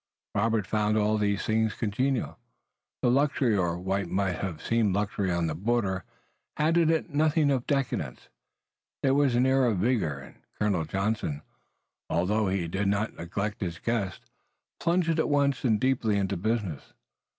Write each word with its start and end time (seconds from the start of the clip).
Robert 0.33 0.65
found 0.65 0.97
all 0.97 1.19
these 1.19 1.45
things 1.45 1.75
congenial. 1.75 2.39
The 3.03 3.11
luxury 3.11 3.55
or 3.55 3.77
what 3.77 4.07
might 4.07 4.37
have 4.37 4.59
seemed 4.59 4.95
luxury 4.95 5.31
on 5.31 5.45
the 5.45 5.53
border, 5.53 6.05
had 6.57 6.75
in 6.75 6.89
it 6.89 7.11
nothing 7.11 7.51
of 7.51 7.67
decadence. 7.67 8.27
There 9.03 9.13
was 9.13 9.35
an 9.35 9.45
air 9.45 9.63
of 9.65 9.77
vigor, 9.77 10.17
and 10.17 10.39
Colonel 10.59 10.85
Johnson, 10.85 11.43
although 12.09 12.47
he 12.47 12.67
did 12.67 12.87
not 12.87 13.13
neglect 13.13 13.61
his 13.61 13.77
guests, 13.77 14.31
plunged 14.79 15.19
at 15.19 15.29
once 15.29 15.63
and 15.63 15.79
deeply 15.79 16.17
into 16.17 16.35
business. 16.35 16.93